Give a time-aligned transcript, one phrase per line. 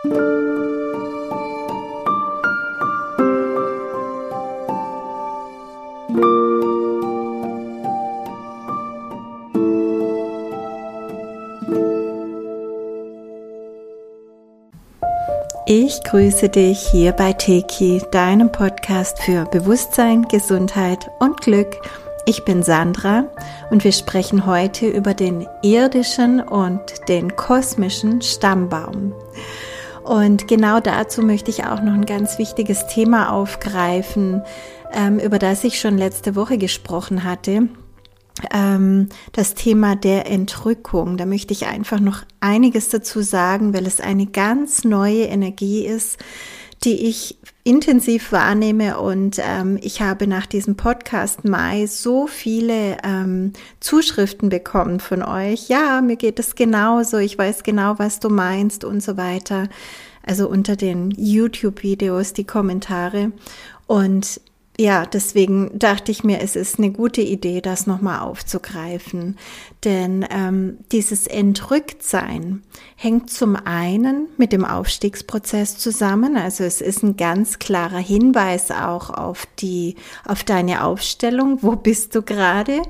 [0.00, 0.10] Ich
[16.04, 21.80] grüße dich hier bei Teki, deinem Podcast für Bewusstsein, Gesundheit und Glück.
[22.24, 23.24] Ich bin Sandra
[23.70, 29.12] und wir sprechen heute über den irdischen und den kosmischen Stammbaum.
[30.08, 34.42] Und genau dazu möchte ich auch noch ein ganz wichtiges Thema aufgreifen,
[34.92, 37.68] ähm, über das ich schon letzte Woche gesprochen hatte
[38.52, 41.16] ähm, das Thema der Entrückung.
[41.16, 46.18] Da möchte ich einfach noch einiges dazu sagen, weil es eine ganz neue Energie ist,
[46.84, 47.38] die ich
[47.68, 55.00] intensiv wahrnehme und ähm, ich habe nach diesem Podcast Mai so viele ähm, Zuschriften bekommen
[55.00, 55.68] von euch.
[55.68, 59.68] Ja, mir geht es genauso, ich weiß genau, was du meinst und so weiter.
[60.22, 63.32] Also unter den YouTube-Videos die Kommentare.
[63.86, 64.40] Und
[64.80, 69.36] ja, deswegen dachte ich mir, es ist eine gute Idee, das nochmal aufzugreifen.
[69.84, 72.62] Denn ähm, dieses Entrücktsein
[72.94, 76.36] hängt zum einen mit dem Aufstiegsprozess zusammen.
[76.36, 81.58] Also es ist ein ganz klarer Hinweis auch auf die, auf deine Aufstellung.
[81.60, 82.82] Wo bist du gerade?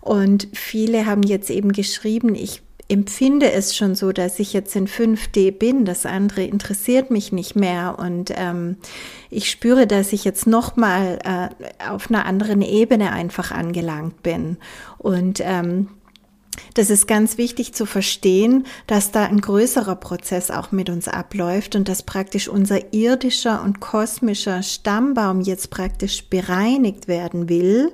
[0.00, 4.86] Und viele haben jetzt eben geschrieben, ich empfinde es schon so, dass ich jetzt in
[4.86, 5.84] 5D bin.
[5.84, 8.76] Das andere interessiert mich nicht mehr und ähm,
[9.30, 14.58] ich spüre, dass ich jetzt noch mal äh, auf einer anderen Ebene einfach angelangt bin
[14.98, 15.88] und ähm,
[16.74, 21.76] das ist ganz wichtig zu verstehen, dass da ein größerer Prozess auch mit uns abläuft
[21.76, 27.90] und dass praktisch unser irdischer und kosmischer Stammbaum jetzt praktisch bereinigt werden will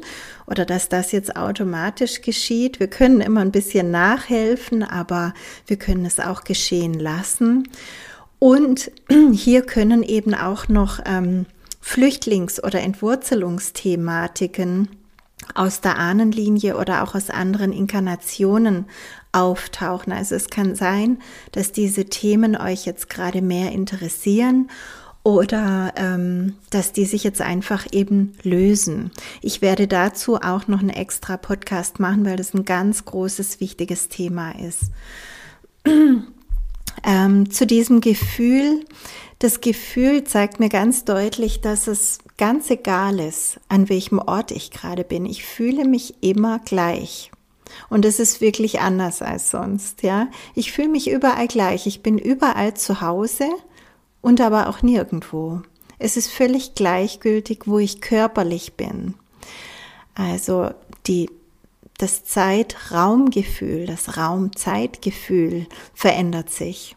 [0.47, 2.81] oder dass das jetzt automatisch geschieht.
[2.81, 5.35] Wir können immer ein bisschen nachhelfen, aber
[5.67, 7.69] wir können es auch geschehen lassen.
[8.39, 8.91] Und
[9.33, 11.47] hier können eben auch noch ähm,
[11.83, 14.89] Flüchtlings- oder Entwurzelungsthematiken
[15.55, 18.87] aus der Ahnenlinie oder auch aus anderen Inkarnationen
[19.33, 20.13] auftauchen.
[20.13, 21.19] Also es kann sein,
[21.53, 24.69] dass diese Themen euch jetzt gerade mehr interessieren
[25.23, 29.11] oder ähm, dass die sich jetzt einfach eben lösen.
[29.43, 34.09] Ich werde dazu auch noch einen extra Podcast machen, weil das ein ganz großes, wichtiges
[34.09, 34.85] Thema ist.
[37.05, 38.85] ähm, zu diesem Gefühl,
[39.39, 44.71] das Gefühl zeigt mir ganz deutlich, dass es ganz egal ist, an welchem Ort ich
[44.71, 45.27] gerade bin.
[45.27, 47.31] Ich fühle mich immer gleich.
[47.91, 50.27] Und es ist wirklich anders als sonst, ja.
[50.55, 51.87] Ich fühle mich überall gleich.
[51.87, 53.47] Ich bin überall zu Hause
[54.23, 55.61] und aber auch nirgendwo.
[55.99, 59.17] Es ist völlig gleichgültig, wo ich körperlich bin.
[60.15, 60.71] Also
[61.07, 61.29] die,
[61.99, 66.97] das Zeitraumgefühl, das Raumzeitgefühl verändert sich.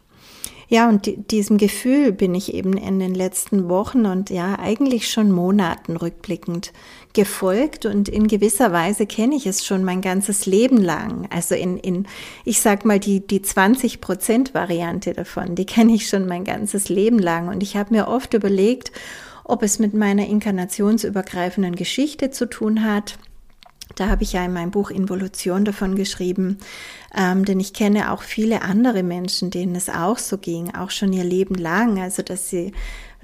[0.68, 5.30] Ja, und diesem Gefühl bin ich eben in den letzten Wochen und ja, eigentlich schon
[5.30, 6.72] Monaten rückblickend
[7.12, 11.28] gefolgt und in gewisser Weise kenne ich es schon mein ganzes Leben lang.
[11.30, 12.06] Also in, in
[12.44, 16.88] ich sag mal, die, die 20 Prozent Variante davon, die kenne ich schon mein ganzes
[16.88, 17.48] Leben lang.
[17.48, 18.90] Und ich habe mir oft überlegt,
[19.44, 23.18] ob es mit meiner inkarnationsübergreifenden Geschichte zu tun hat
[23.96, 26.58] da habe ich ja in meinem Buch Involution davon geschrieben,
[27.16, 31.12] ähm, denn ich kenne auch viele andere Menschen, denen es auch so ging, auch schon
[31.12, 32.72] ihr Leben lang, also dass sie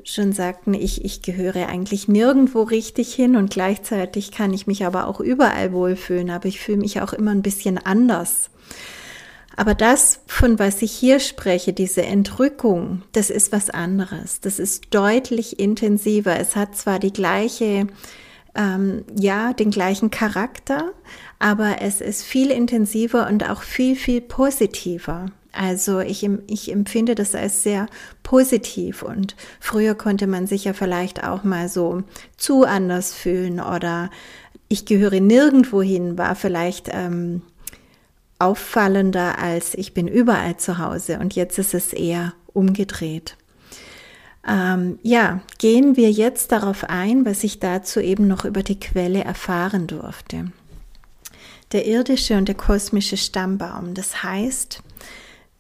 [0.05, 5.07] schon sagten, ich, ich gehöre eigentlich nirgendwo richtig hin und gleichzeitig kann ich mich aber
[5.07, 8.51] auch überall wohlfühlen, aber ich fühle mich auch immer ein bisschen anders.
[9.57, 14.41] Aber das, von was ich hier spreche, diese Entrückung, das ist was anderes.
[14.41, 16.39] Das ist deutlich intensiver.
[16.39, 17.87] Es hat zwar die gleiche
[18.55, 20.93] ähm, ja den gleichen Charakter,
[21.39, 25.27] aber es ist viel intensiver und auch viel, viel positiver.
[25.53, 27.87] Also ich, ich empfinde das als sehr
[28.23, 32.05] positiv und früher konnte man sich ja vielleicht auch mal so
[32.37, 34.11] zu anders fühlen oder
[34.69, 37.43] ich gehöre nirgendwo hin, war vielleicht ähm,
[38.39, 43.37] auffallender als ich bin überall zu Hause und jetzt ist es eher umgedreht.
[44.47, 49.23] Ähm, ja, gehen wir jetzt darauf ein, was ich dazu eben noch über die Quelle
[49.23, 50.51] erfahren durfte.
[51.73, 53.95] Der irdische und der kosmische Stammbaum.
[53.95, 54.83] Das heißt,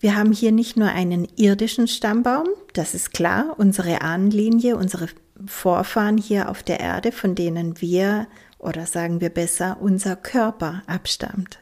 [0.01, 5.09] wir haben hier nicht nur einen irdischen Stammbaum, das ist klar, unsere Ahnenlinie, unsere
[5.47, 8.27] Vorfahren hier auf der Erde, von denen wir,
[8.59, 11.59] oder sagen wir besser, unser Körper abstammt.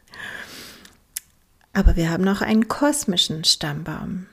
[1.72, 4.26] Aber wir haben auch einen kosmischen Stammbaum.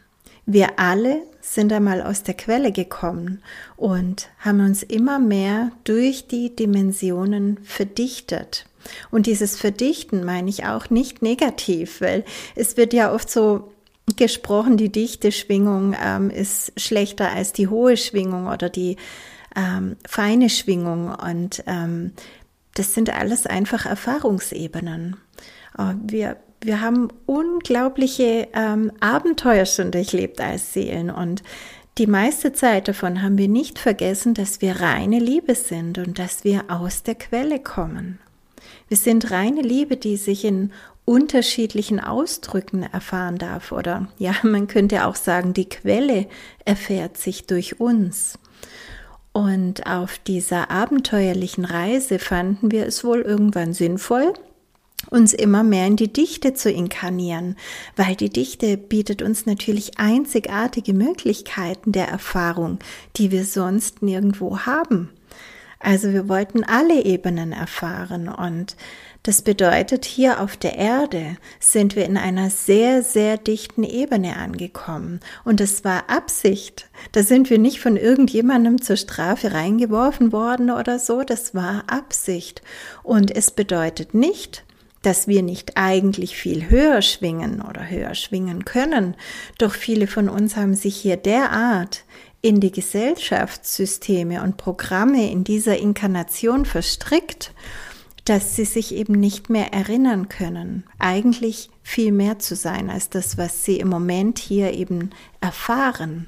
[0.46, 3.42] Wir alle sind einmal aus der Quelle gekommen
[3.78, 8.66] und haben uns immer mehr durch die Dimensionen verdichtet.
[9.10, 12.24] Und dieses Verdichten meine ich auch nicht negativ, weil
[12.56, 13.72] es wird ja oft so
[14.16, 18.98] gesprochen, die dichte Schwingung ähm, ist schlechter als die hohe Schwingung oder die
[19.56, 21.14] ähm, feine Schwingung.
[21.14, 22.14] Und ähm,
[22.76, 25.18] das sind alles einfach Erfahrungsebenen.
[25.78, 31.44] Äh, wir, wir haben unglaubliche ähm, Abenteuer schon durchlebt als Seelen und
[31.98, 36.44] die meiste Zeit davon haben wir nicht vergessen, dass wir reine Liebe sind und dass
[36.44, 38.20] wir aus der Quelle kommen.
[38.90, 40.72] Wir sind reine Liebe, die sich in
[41.06, 43.72] unterschiedlichen Ausdrücken erfahren darf.
[43.72, 46.28] Oder ja, man könnte auch sagen, die Quelle
[46.66, 48.40] erfährt sich durch uns.
[49.32, 54.34] Und auf dieser abenteuerlichen Reise fanden wir es wohl irgendwann sinnvoll,
[55.10, 57.56] uns immer mehr in die Dichte zu inkarnieren,
[57.96, 62.80] weil die Dichte bietet uns natürlich einzigartige Möglichkeiten der Erfahrung,
[63.18, 65.10] die wir sonst nirgendwo haben.
[65.80, 68.76] Also wir wollten alle Ebenen erfahren und
[69.26, 75.20] das bedeutet, hier auf der Erde sind wir in einer sehr, sehr dichten Ebene angekommen.
[75.44, 76.90] Und es war Absicht.
[77.12, 81.24] Da sind wir nicht von irgendjemandem zur Strafe reingeworfen worden oder so.
[81.24, 82.62] Das war Absicht.
[83.02, 84.64] Und es bedeutet nicht,
[85.06, 89.16] dass wir nicht eigentlich viel höher schwingen oder höher schwingen können.
[89.60, 92.04] Doch viele von uns haben sich hier derart
[92.42, 97.54] in die Gesellschaftssysteme und Programme in dieser Inkarnation verstrickt,
[98.26, 103.38] dass sie sich eben nicht mehr erinnern können, eigentlich viel mehr zu sein als das,
[103.38, 105.12] was sie im Moment hier eben
[105.42, 106.28] erfahren.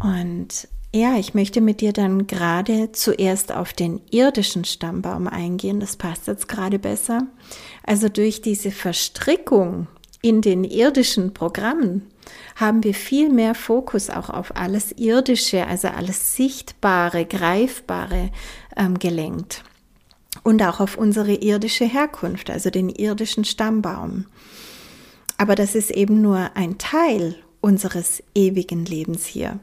[0.00, 5.96] Und ja, ich möchte mit dir dann gerade zuerst auf den irdischen Stammbaum eingehen, das
[5.96, 7.26] passt jetzt gerade besser.
[7.82, 9.86] Also durch diese Verstrickung
[10.20, 12.10] in den irdischen Programmen
[12.56, 18.30] haben wir viel mehr Fokus auch auf alles Irdische, also alles Sichtbare, Greifbare
[18.76, 19.64] ähm, gelenkt
[20.42, 24.26] und auch auf unsere irdische Herkunft, also den irdischen Stammbaum.
[25.38, 29.58] Aber das ist eben nur ein Teil unseres ewigen Lebens hier.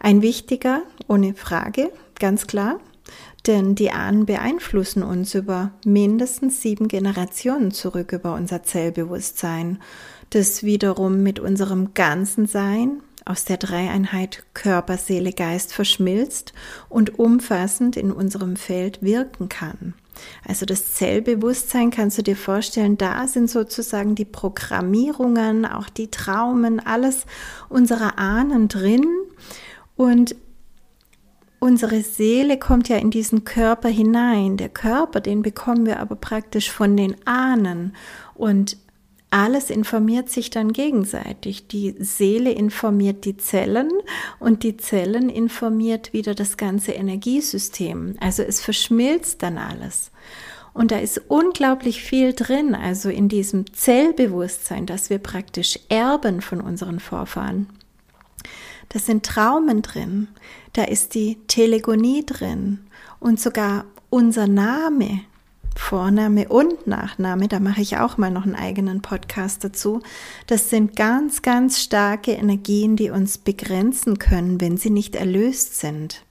[0.00, 2.80] Ein wichtiger, ohne Frage, ganz klar,
[3.46, 9.82] denn die Ahnen beeinflussen uns über mindestens sieben Generationen zurück über unser Zellbewusstsein,
[10.30, 16.52] das wiederum mit unserem ganzen Sein aus der Dreieinheit Körper, Seele, Geist verschmilzt
[16.88, 19.94] und umfassend in unserem Feld wirken kann.
[20.46, 26.80] Also das Zellbewusstsein kannst du dir vorstellen, da sind sozusagen die Programmierungen, auch die Traumen,
[26.80, 27.26] alles
[27.68, 29.06] unserer Ahnen drin.
[29.96, 30.34] Und
[31.60, 34.56] unsere Seele kommt ja in diesen Körper hinein.
[34.56, 37.94] Der Körper, den bekommen wir aber praktisch von den Ahnen.
[38.34, 38.76] Und
[39.32, 41.66] alles informiert sich dann gegenseitig.
[41.66, 43.90] Die Seele informiert die Zellen
[44.38, 48.16] und die Zellen informiert wieder das ganze Energiesystem.
[48.20, 50.10] Also es verschmilzt dann alles.
[50.74, 56.60] Und da ist unglaublich viel drin, also in diesem Zellbewusstsein, das wir praktisch erben von
[56.60, 57.68] unseren Vorfahren.
[58.90, 60.28] Da sind Traumen drin,
[60.74, 62.80] da ist die Telegonie drin
[63.18, 65.20] und sogar unser Name,
[65.76, 70.00] Vorname und Nachname, da mache ich auch mal noch einen eigenen Podcast dazu.
[70.46, 76.24] Das sind ganz, ganz starke Energien, die uns begrenzen können, wenn sie nicht erlöst sind.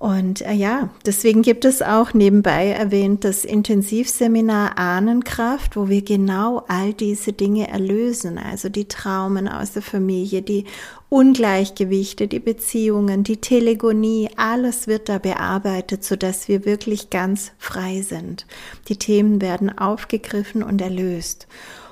[0.00, 6.64] Und äh, ja, deswegen gibt es auch nebenbei erwähnt das Intensivseminar Ahnenkraft, wo wir genau
[6.68, 10.64] all diese Dinge erlösen, also die Traumen aus der Familie, die
[11.10, 18.00] Ungleichgewichte, die Beziehungen, die Telegonie, alles wird da bearbeitet, so dass wir wirklich ganz frei
[18.00, 18.46] sind.
[18.88, 21.46] Die Themen werden aufgegriffen und erlöst.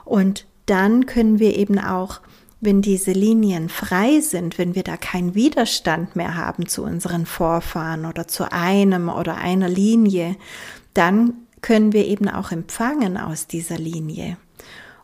[0.07, 2.23] Und dann können wir eben auch
[2.61, 8.05] wenn diese Linien frei sind, wenn wir da keinen Widerstand mehr haben zu unseren Vorfahren
[8.05, 10.37] oder zu einem oder einer Linie,
[10.95, 14.37] dann können wir eben auch empfangen aus dieser Linie.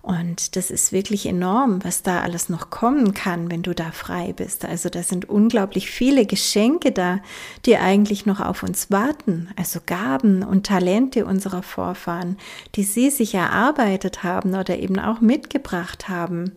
[0.02, 4.34] Und das ist wirklich enorm, was da alles noch kommen kann, wenn du da frei
[4.34, 4.66] bist.
[4.66, 7.20] Also da sind unglaublich viele Geschenke da,
[7.64, 9.48] die eigentlich noch auf uns warten.
[9.56, 12.36] Also Gaben und Talente unserer Vorfahren,
[12.74, 16.52] die sie sich erarbeitet haben oder eben auch mitgebracht haben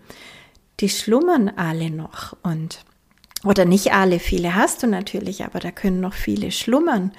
[0.80, 2.84] die schlummern alle noch und
[3.44, 7.12] oder nicht alle, viele hast du natürlich, aber da können noch viele schlummern.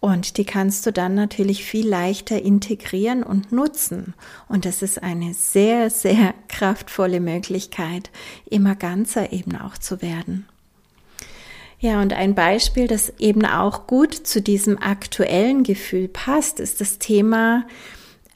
[0.00, 4.14] Und die kannst du dann natürlich viel leichter integrieren und nutzen.
[4.48, 8.10] Und das ist eine sehr, sehr kraftvolle Möglichkeit,
[8.50, 10.48] immer ganzer eben auch zu werden.
[11.78, 16.98] Ja, und ein Beispiel, das eben auch gut zu diesem aktuellen Gefühl passt, ist das
[16.98, 17.64] Thema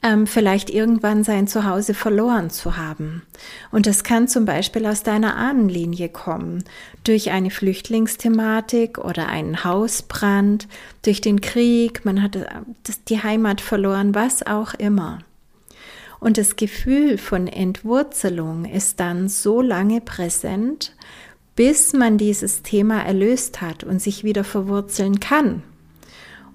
[0.03, 3.23] ähm, vielleicht irgendwann sein Zuhause verloren zu haben.
[3.71, 6.63] Und das kann zum Beispiel aus deiner Ahnenlinie kommen,
[7.03, 10.67] durch eine Flüchtlingsthematik oder einen Hausbrand,
[11.01, 12.45] durch den Krieg, man hat äh,
[13.07, 15.19] die Heimat verloren, was auch immer.
[16.19, 20.93] Und das Gefühl von Entwurzelung ist dann so lange präsent,
[21.55, 25.63] bis man dieses Thema erlöst hat und sich wieder verwurzeln kann.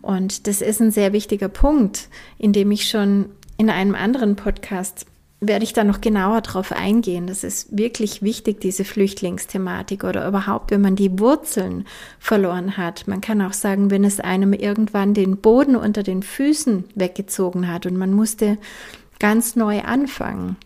[0.03, 5.07] Und das ist ein sehr wichtiger Punkt, in dem ich schon in einem anderen Podcast
[5.45, 7.27] werde ich da noch genauer drauf eingehen.
[7.27, 11.85] Das ist wirklich wichtig, diese Flüchtlingsthematik oder überhaupt, wenn man die Wurzeln
[12.21, 13.09] verloren hat.
[13.09, 17.87] Man kann auch sagen, wenn es einem irgendwann den Boden unter den Füßen weggezogen hat
[17.87, 18.57] und man musste
[19.19, 20.57] ganz neu anfangen.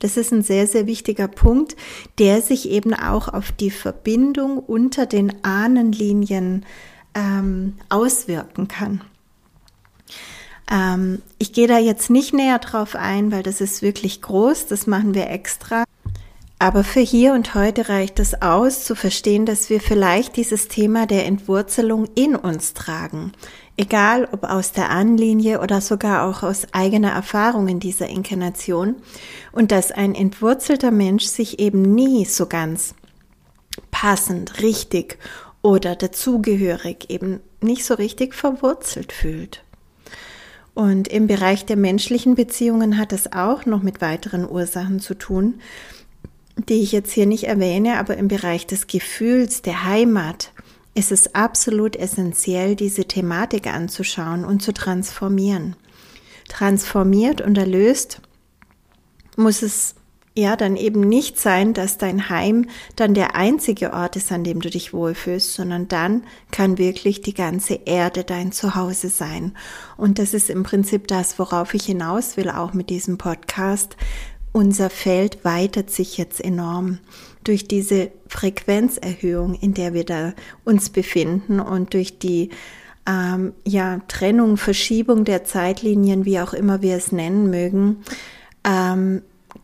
[0.00, 1.76] Das ist ein sehr, sehr wichtiger Punkt,
[2.18, 6.64] der sich eben auch auf die Verbindung unter den Ahnenlinien
[7.14, 9.02] ähm, auswirken kann.
[10.70, 14.86] Ähm, ich gehe da jetzt nicht näher drauf ein, weil das ist wirklich groß, das
[14.86, 15.84] machen wir extra.
[16.60, 21.06] Aber für hier und heute reicht es aus, zu verstehen, dass wir vielleicht dieses Thema
[21.06, 23.32] der Entwurzelung in uns tragen.
[23.76, 28.96] Egal ob aus der Anlinie oder sogar auch aus eigener Erfahrung in dieser Inkarnation.
[29.52, 32.94] Und dass ein entwurzelter Mensch sich eben nie so ganz
[33.92, 35.18] passend, richtig
[35.62, 39.64] oder dazugehörig, eben nicht so richtig verwurzelt fühlt.
[40.74, 45.60] Und im Bereich der menschlichen Beziehungen hat es auch noch mit weiteren Ursachen zu tun,
[46.68, 50.52] die ich jetzt hier nicht erwähne, aber im Bereich des Gefühls, der Heimat,
[50.94, 55.76] ist es absolut essentiell, diese Thematik anzuschauen und zu transformieren.
[56.48, 58.20] Transformiert und erlöst
[59.36, 59.94] muss es
[60.38, 62.66] ja dann eben nicht sein, dass dein Heim
[62.96, 67.34] dann der einzige Ort ist, an dem du dich wohlfühlst, sondern dann kann wirklich die
[67.34, 69.56] ganze Erde dein Zuhause sein.
[69.96, 73.96] Und das ist im Prinzip das, worauf ich hinaus will, auch mit diesem Podcast.
[74.52, 76.98] Unser Feld weitet sich jetzt enorm
[77.44, 82.50] durch diese Frequenzerhöhung, in der wir da uns befinden und durch die
[83.08, 88.04] ähm, ja, Trennung, Verschiebung der Zeitlinien, wie auch immer wir es nennen mögen,
[88.64, 89.22] ähm,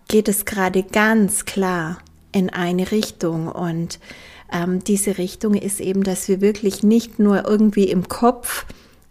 [0.09, 1.99] geht es gerade ganz klar
[2.33, 3.99] in eine Richtung und
[4.53, 8.67] ähm, diese Richtung ist eben, dass wir wirklich nicht nur irgendwie im Kopf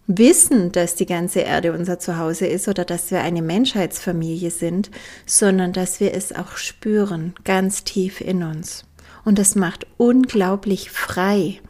[0.08, 4.92] wissen, dass die ganze Erde unser Zuhause ist oder dass wir eine Menschheitsfamilie sind,
[5.26, 8.86] sondern dass wir es auch spüren, ganz tief in uns.
[9.26, 11.62] Und das macht unglaublich frei.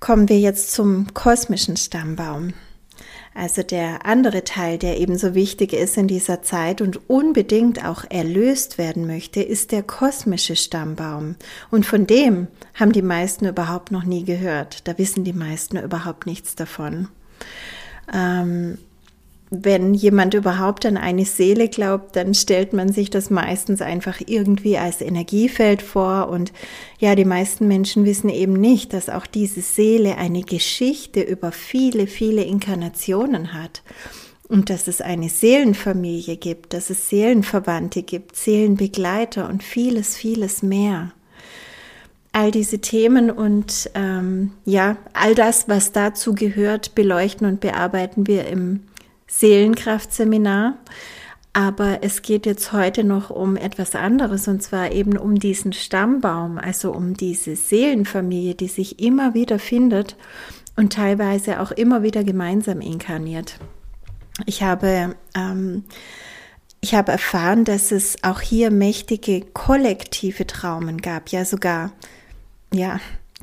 [0.00, 2.52] Kommen wir jetzt zum kosmischen Stammbaum.
[3.34, 8.78] Also der andere Teil, der ebenso wichtig ist in dieser Zeit und unbedingt auch erlöst
[8.78, 11.34] werden möchte, ist der kosmische Stammbaum.
[11.70, 14.86] Und von dem haben die meisten überhaupt noch nie gehört.
[14.86, 17.08] Da wissen die meisten überhaupt nichts davon.
[18.12, 18.78] Ähm,
[19.62, 24.78] wenn jemand überhaupt an eine Seele glaubt, dann stellt man sich das meistens einfach irgendwie
[24.78, 26.28] als Energiefeld vor.
[26.28, 26.52] Und
[26.98, 32.06] ja, die meisten Menschen wissen eben nicht, dass auch diese Seele eine Geschichte über viele,
[32.06, 33.82] viele Inkarnationen hat.
[34.48, 41.12] Und dass es eine Seelenfamilie gibt, dass es Seelenverwandte gibt, Seelenbegleiter und vieles, vieles mehr.
[42.32, 48.46] All diese Themen und ähm, ja, all das, was dazu gehört, beleuchten und bearbeiten wir
[48.46, 48.80] im
[49.38, 50.78] Seelenkraftseminar.
[51.52, 56.58] Aber es geht jetzt heute noch um etwas anderes und zwar eben um diesen Stammbaum,
[56.58, 60.16] also um diese Seelenfamilie, die sich immer wieder findet
[60.76, 63.60] und teilweise auch immer wieder gemeinsam inkarniert.
[64.46, 65.84] Ich habe, ähm,
[66.80, 71.92] ich habe erfahren, dass es auch hier mächtige kollektive Traumen gab, ja sogar,
[72.72, 72.98] ja,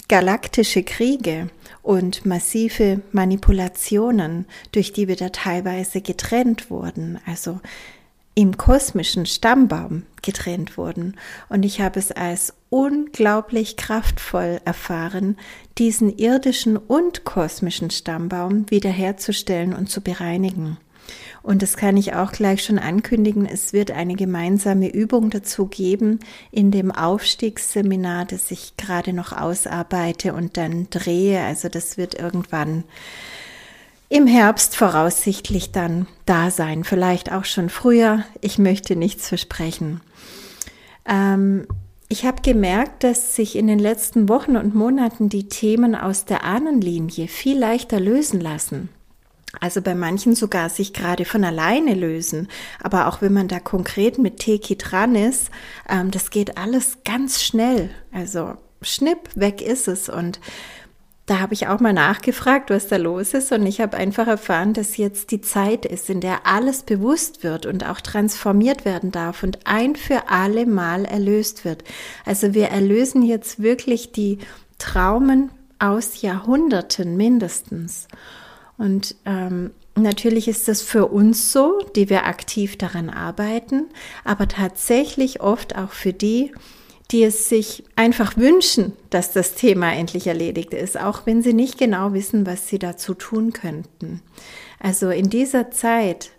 [0.09, 1.49] galaktische Kriege
[1.83, 7.59] und massive Manipulationen, durch die wir da teilweise getrennt wurden, also
[8.33, 11.15] im kosmischen Stammbaum getrennt wurden.
[11.49, 15.37] Und ich habe es als unglaublich kraftvoll erfahren,
[15.77, 20.77] diesen irdischen und kosmischen Stammbaum wiederherzustellen und zu bereinigen.
[21.43, 23.45] Und das kann ich auch gleich schon ankündigen.
[23.45, 26.19] Es wird eine gemeinsame Übung dazu geben
[26.51, 31.43] in dem Aufstiegsseminar, das ich gerade noch ausarbeite und dann drehe.
[31.43, 32.83] Also das wird irgendwann
[34.09, 36.83] im Herbst voraussichtlich dann da sein.
[36.83, 38.25] Vielleicht auch schon früher.
[38.41, 40.01] Ich möchte nichts versprechen.
[41.05, 41.65] Ähm,
[42.09, 46.43] ich habe gemerkt, dass sich in den letzten Wochen und Monaten die Themen aus der
[46.43, 48.89] Ahnenlinie viel leichter lösen lassen.
[49.59, 52.47] Also bei manchen sogar sich gerade von alleine lösen.
[52.81, 55.51] Aber auch wenn man da konkret mit Teki dran ist,
[55.89, 57.89] ähm, das geht alles ganz schnell.
[58.11, 60.07] Also schnipp, weg ist es.
[60.07, 60.39] Und
[61.25, 63.51] da habe ich auch mal nachgefragt, was da los ist.
[63.51, 67.65] Und ich habe einfach erfahren, dass jetzt die Zeit ist, in der alles bewusst wird
[67.65, 71.83] und auch transformiert werden darf und ein für alle Mal erlöst wird.
[72.25, 74.39] Also wir erlösen jetzt wirklich die
[74.77, 78.07] Traumen aus Jahrhunderten mindestens.
[78.81, 83.85] Und ähm, natürlich ist das für uns so, die wir aktiv daran arbeiten,
[84.23, 86.51] aber tatsächlich oft auch für die,
[87.11, 91.77] die es sich einfach wünschen, dass das Thema endlich erledigt ist, auch wenn sie nicht
[91.77, 94.23] genau wissen, was sie dazu tun könnten.
[94.79, 96.31] Also in dieser Zeit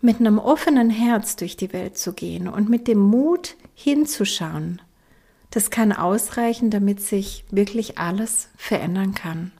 [0.00, 4.82] mit einem offenen Herz durch die Welt zu gehen und mit dem Mut hinzuschauen,
[5.52, 9.52] das kann ausreichen, damit sich wirklich alles verändern kann.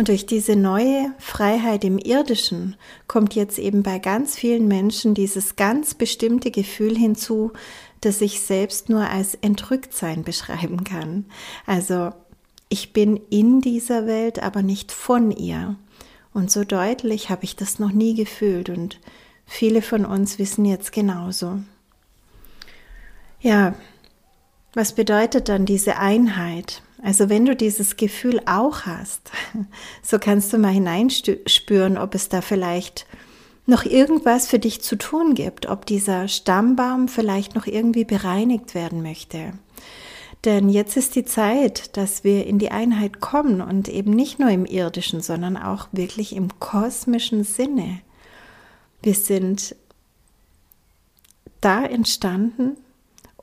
[0.00, 2.74] Und durch diese neue Freiheit im Irdischen
[3.06, 7.52] kommt jetzt eben bei ganz vielen Menschen dieses ganz bestimmte Gefühl hinzu,
[8.00, 11.26] das ich selbst nur als Entrücktsein beschreiben kann.
[11.66, 12.14] Also
[12.70, 15.76] ich bin in dieser Welt, aber nicht von ihr.
[16.32, 18.98] Und so deutlich habe ich das noch nie gefühlt und
[19.44, 21.58] viele von uns wissen jetzt genauso.
[23.42, 23.74] Ja,
[24.72, 26.80] was bedeutet dann diese Einheit?
[27.02, 29.30] Also wenn du dieses Gefühl auch hast,
[30.02, 33.06] so kannst du mal hineinspüren, ob es da vielleicht
[33.66, 39.02] noch irgendwas für dich zu tun gibt, ob dieser Stammbaum vielleicht noch irgendwie bereinigt werden
[39.02, 39.52] möchte.
[40.44, 44.48] Denn jetzt ist die Zeit, dass wir in die Einheit kommen und eben nicht nur
[44.48, 48.00] im irdischen, sondern auch wirklich im kosmischen Sinne.
[49.02, 49.76] Wir sind
[51.60, 52.76] da entstanden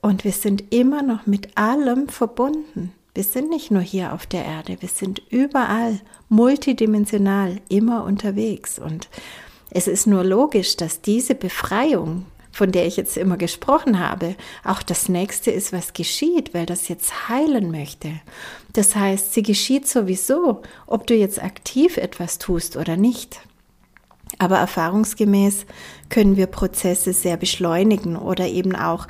[0.01, 2.93] und wir sind immer noch mit allem verbunden.
[3.17, 8.77] Wir sind nicht nur hier auf der Erde, wir sind überall multidimensional immer unterwegs.
[8.77, 9.09] Und
[9.71, 14.83] es ist nur logisch, dass diese Befreiung, von der ich jetzt immer gesprochen habe, auch
[14.83, 18.11] das nächste ist, was geschieht, weil das jetzt heilen möchte.
[18.73, 23.39] Das heißt, sie geschieht sowieso, ob du jetzt aktiv etwas tust oder nicht.
[24.37, 25.65] Aber erfahrungsgemäß
[26.09, 29.07] können wir Prozesse sehr beschleunigen oder eben auch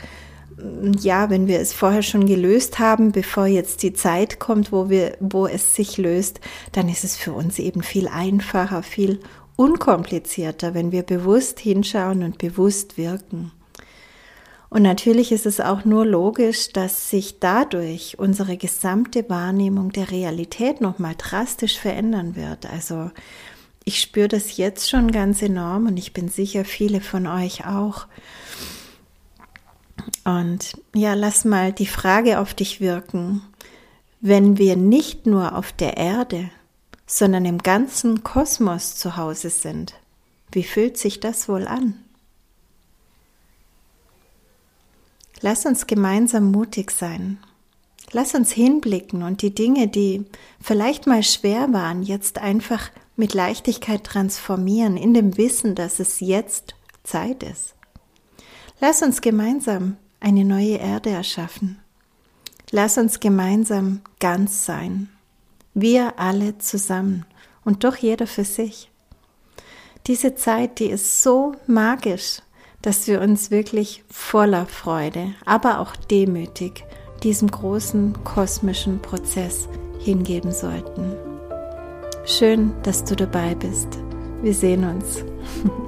[1.00, 5.18] ja, wenn wir es vorher schon gelöst haben, bevor jetzt die Zeit kommt, wo wir,
[5.20, 6.40] wo es sich löst,
[6.72, 9.20] dann ist es für uns eben viel einfacher, viel
[9.56, 13.52] unkomplizierter, wenn wir bewusst hinschauen und bewusst wirken.
[14.70, 20.82] Und natürlich ist es auch nur logisch, dass sich dadurch unsere gesamte Wahrnehmung der Realität
[20.82, 22.66] nochmal drastisch verändern wird.
[22.66, 23.12] Also
[23.86, 28.08] ich spüre das jetzt schon ganz enorm und ich bin sicher, viele von euch auch.
[30.24, 33.42] Und ja, lass mal die Frage auf dich wirken.
[34.20, 36.50] Wenn wir nicht nur auf der Erde,
[37.06, 39.94] sondern im ganzen Kosmos zu Hause sind,
[40.52, 41.96] wie fühlt sich das wohl an?
[45.42, 47.38] Lass uns gemeinsam mutig sein.
[48.12, 50.26] Lass uns hinblicken und die Dinge, die
[50.62, 56.76] vielleicht mal schwer waren, jetzt einfach mit Leichtigkeit transformieren, in dem Wissen, dass es jetzt
[57.04, 57.77] Zeit ist.
[58.80, 61.80] Lass uns gemeinsam eine neue Erde erschaffen.
[62.70, 65.10] Lass uns gemeinsam ganz sein.
[65.74, 67.26] Wir alle zusammen
[67.66, 68.92] und doch jeder für sich.
[70.06, 72.42] Diese Zeit, die ist so magisch,
[72.84, 76.84] dass wir uns wirklich voller Freude, aber auch demütig
[77.24, 79.68] diesem großen kosmischen Prozess
[80.00, 81.16] hingeben sollten.
[82.26, 83.88] Schön, dass du dabei bist.
[84.44, 85.24] Wir sehen uns.